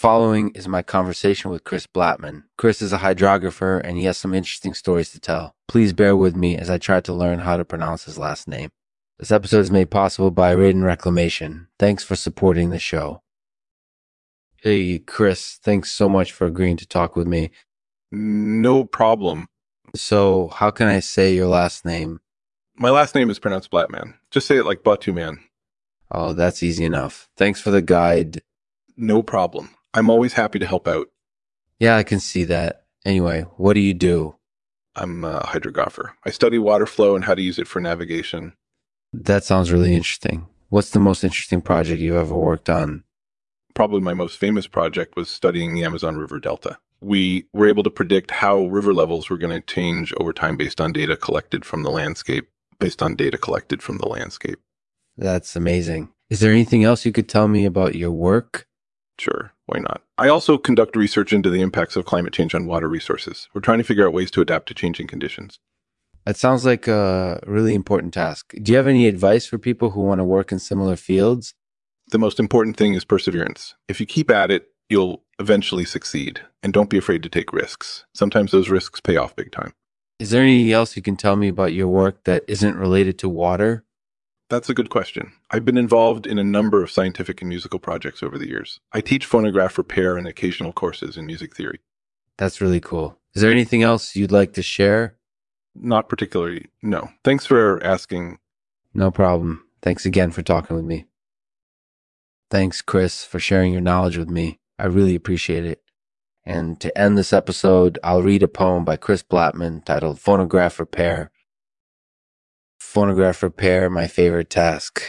following 0.00 0.50
is 0.54 0.66
my 0.66 0.80
conversation 0.80 1.50
with 1.50 1.62
Chris 1.62 1.86
Blattman. 1.86 2.44
Chris 2.56 2.80
is 2.80 2.90
a 2.90 2.98
hydrographer 3.00 3.82
and 3.84 3.98
he 3.98 4.04
has 4.04 4.16
some 4.16 4.32
interesting 4.32 4.72
stories 4.72 5.10
to 5.10 5.20
tell. 5.20 5.54
Please 5.68 5.92
bear 5.92 6.16
with 6.16 6.34
me 6.34 6.56
as 6.56 6.70
I 6.70 6.78
try 6.78 7.02
to 7.02 7.12
learn 7.12 7.40
how 7.40 7.58
to 7.58 7.66
pronounce 7.66 8.04
his 8.04 8.16
last 8.16 8.48
name. 8.48 8.70
This 9.18 9.30
episode 9.30 9.60
is 9.60 9.70
made 9.70 9.90
possible 9.90 10.30
by 10.30 10.54
Raiden 10.54 10.84
Reclamation. 10.84 11.68
Thanks 11.78 12.02
for 12.02 12.16
supporting 12.16 12.70
the 12.70 12.78
show. 12.78 13.20
Hey, 14.62 15.00
Chris, 15.00 15.58
thanks 15.62 15.90
so 15.90 16.08
much 16.08 16.32
for 16.32 16.46
agreeing 16.46 16.78
to 16.78 16.86
talk 16.86 17.14
with 17.14 17.26
me. 17.26 17.50
No 18.10 18.84
problem. 18.84 19.48
So, 19.94 20.48
how 20.48 20.70
can 20.70 20.86
I 20.86 21.00
say 21.00 21.34
your 21.34 21.48
last 21.48 21.84
name? 21.84 22.20
My 22.74 22.88
last 22.88 23.14
name 23.14 23.28
is 23.28 23.38
pronounced 23.38 23.70
Blattman. 23.70 24.14
Just 24.30 24.46
say 24.46 24.56
it 24.56 24.64
like 24.64 24.82
Batu 24.82 25.12
Man. 25.12 25.40
Oh, 26.10 26.32
that's 26.32 26.62
easy 26.62 26.86
enough. 26.86 27.28
Thanks 27.36 27.60
for 27.60 27.70
the 27.70 27.82
guide. 27.82 28.40
No 28.96 29.22
problem. 29.22 29.68
I'm 29.94 30.10
always 30.10 30.34
happy 30.34 30.58
to 30.58 30.66
help 30.66 30.86
out. 30.86 31.08
Yeah, 31.78 31.96
I 31.96 32.02
can 32.02 32.20
see 32.20 32.44
that. 32.44 32.84
Anyway, 33.04 33.42
what 33.56 33.74
do 33.74 33.80
you 33.80 33.94
do? 33.94 34.36
I'm 34.94 35.24
a 35.24 35.40
hydrographer. 35.40 36.10
I 36.24 36.30
study 36.30 36.58
water 36.58 36.86
flow 36.86 37.14
and 37.14 37.24
how 37.24 37.34
to 37.34 37.42
use 37.42 37.58
it 37.58 37.66
for 37.68 37.80
navigation. 37.80 38.54
That 39.12 39.44
sounds 39.44 39.72
really 39.72 39.94
interesting. 39.94 40.46
What's 40.68 40.90
the 40.90 41.00
most 41.00 41.24
interesting 41.24 41.62
project 41.62 42.00
you've 42.00 42.16
ever 42.16 42.34
worked 42.34 42.68
on? 42.68 43.04
Probably 43.74 44.00
my 44.00 44.14
most 44.14 44.38
famous 44.38 44.66
project 44.66 45.16
was 45.16 45.28
studying 45.28 45.74
the 45.74 45.84
Amazon 45.84 46.16
River 46.16 46.38
Delta. 46.38 46.78
We 47.00 47.46
were 47.52 47.68
able 47.68 47.82
to 47.84 47.90
predict 47.90 48.30
how 48.30 48.66
river 48.66 48.92
levels 48.92 49.30
were 49.30 49.38
going 49.38 49.58
to 49.58 49.74
change 49.74 50.12
over 50.18 50.32
time 50.32 50.56
based 50.56 50.80
on 50.80 50.92
data 50.92 51.16
collected 51.16 51.64
from 51.64 51.82
the 51.82 51.90
landscape, 51.90 52.48
based 52.78 53.02
on 53.02 53.16
data 53.16 53.38
collected 53.38 53.82
from 53.82 53.98
the 53.98 54.08
landscape. 54.08 54.60
That's 55.16 55.56
amazing. 55.56 56.10
Is 56.28 56.40
there 56.40 56.52
anything 56.52 56.84
else 56.84 57.04
you 57.04 57.12
could 57.12 57.28
tell 57.28 57.48
me 57.48 57.64
about 57.64 57.94
your 57.94 58.12
work? 58.12 58.66
Sure, 59.18 59.52
why 59.70 59.80
not? 59.80 60.02
I 60.18 60.28
also 60.28 60.58
conduct 60.58 60.96
research 60.96 61.32
into 61.32 61.48
the 61.48 61.60
impacts 61.60 61.96
of 61.96 62.04
climate 62.04 62.32
change 62.32 62.54
on 62.54 62.66
water 62.66 62.88
resources. 62.88 63.48
We're 63.54 63.60
trying 63.60 63.78
to 63.78 63.84
figure 63.84 64.06
out 64.06 64.12
ways 64.12 64.30
to 64.32 64.40
adapt 64.40 64.68
to 64.68 64.74
changing 64.74 65.06
conditions. 65.06 65.60
That 66.26 66.36
sounds 66.36 66.64
like 66.64 66.86
a 66.88 67.40
really 67.46 67.74
important 67.74 68.12
task. 68.12 68.52
Do 68.62 68.72
you 68.72 68.76
have 68.76 68.86
any 68.86 69.06
advice 69.06 69.46
for 69.46 69.58
people 69.58 69.90
who 69.90 70.00
want 70.00 70.18
to 70.18 70.24
work 70.24 70.52
in 70.52 70.58
similar 70.58 70.96
fields? 70.96 71.54
The 72.08 72.18
most 72.18 72.40
important 72.40 72.76
thing 72.76 72.94
is 72.94 73.04
perseverance. 73.04 73.74
If 73.88 74.00
you 74.00 74.06
keep 74.06 74.30
at 74.30 74.50
it, 74.50 74.66
you'll 74.88 75.22
eventually 75.38 75.84
succeed. 75.84 76.40
And 76.62 76.72
don't 76.72 76.90
be 76.90 76.98
afraid 76.98 77.22
to 77.22 77.28
take 77.28 77.52
risks. 77.52 78.04
Sometimes 78.14 78.50
those 78.50 78.68
risks 78.68 79.00
pay 79.00 79.16
off 79.16 79.36
big 79.36 79.52
time. 79.52 79.72
Is 80.18 80.30
there 80.30 80.42
anything 80.42 80.72
else 80.72 80.96
you 80.96 81.02
can 81.02 81.16
tell 81.16 81.36
me 81.36 81.48
about 81.48 81.72
your 81.72 81.88
work 81.88 82.24
that 82.24 82.44
isn't 82.48 82.76
related 82.76 83.18
to 83.20 83.28
water? 83.28 83.84
That's 84.50 84.68
a 84.68 84.74
good 84.74 84.90
question. 84.90 85.32
I've 85.52 85.64
been 85.64 85.78
involved 85.78 86.26
in 86.26 86.36
a 86.36 86.44
number 86.44 86.82
of 86.82 86.90
scientific 86.90 87.40
and 87.40 87.48
musical 87.48 87.78
projects 87.78 88.20
over 88.20 88.36
the 88.36 88.48
years. 88.48 88.80
I 88.92 89.00
teach 89.00 89.24
phonograph 89.24 89.78
repair 89.78 90.16
and 90.16 90.26
occasional 90.26 90.72
courses 90.72 91.16
in 91.16 91.24
music 91.24 91.54
theory. 91.54 91.78
That's 92.36 92.60
really 92.60 92.80
cool. 92.80 93.16
Is 93.32 93.42
there 93.42 93.52
anything 93.52 93.84
else 93.84 94.16
you'd 94.16 94.32
like 94.32 94.54
to 94.54 94.62
share? 94.62 95.16
Not 95.76 96.08
particularly. 96.08 96.66
No. 96.82 97.10
Thanks 97.22 97.46
for 97.46 97.80
asking. 97.84 98.38
No 98.92 99.12
problem. 99.12 99.64
Thanks 99.82 100.04
again 100.04 100.32
for 100.32 100.42
talking 100.42 100.74
with 100.74 100.84
me. 100.84 101.06
Thanks, 102.50 102.82
Chris, 102.82 103.24
for 103.24 103.38
sharing 103.38 103.72
your 103.72 103.80
knowledge 103.80 104.18
with 104.18 104.28
me. 104.28 104.58
I 104.80 104.86
really 104.86 105.14
appreciate 105.14 105.64
it. 105.64 105.80
And 106.44 106.80
to 106.80 106.96
end 106.98 107.16
this 107.16 107.32
episode, 107.32 108.00
I'll 108.02 108.22
read 108.22 108.42
a 108.42 108.48
poem 108.48 108.84
by 108.84 108.96
Chris 108.96 109.22
Blattman 109.22 109.84
titled 109.84 110.18
Phonograph 110.18 110.80
Repair 110.80 111.30
phonograph 113.00 113.42
repair, 113.42 113.88
my 113.88 114.06
favorite 114.06 114.50
task. 114.50 115.02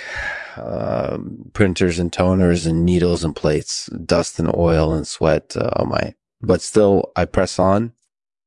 Um, 0.55 1.49
printers 1.51 1.99
and 1.99 2.09
toners 2.09 2.65
and 2.65 2.85
needles 2.85 3.25
and 3.25 3.35
plates, 3.35 3.87
dust 3.87 4.39
and 4.39 4.49
oil 4.55 4.93
and 4.93 5.05
sweat. 5.05 5.57
Uh, 5.57 5.83
my, 5.83 6.13
but 6.41 6.61
still, 6.61 7.11
I 7.17 7.25
press 7.25 7.59
on, 7.59 7.91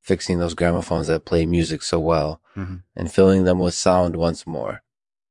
fixing 0.01 0.39
those 0.39 0.55
gramophones 0.55 1.09
that 1.09 1.27
play 1.27 1.45
music 1.45 1.83
so 1.83 2.01
well, 2.01 2.41
mm-hmm. 2.57 2.77
and 2.97 3.13
filling 3.13 3.45
them 3.45 3.59
with 3.59 3.75
sound 3.75 4.17
once 4.17 4.47
more. 4.47 4.83